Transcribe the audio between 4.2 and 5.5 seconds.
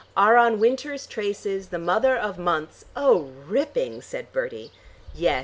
Bertie. "Yes.